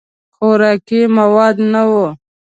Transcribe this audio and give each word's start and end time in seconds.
خوراکي 0.35 1.01
مواد 1.17 1.55
نه 1.71 1.81
وو. 1.89 2.05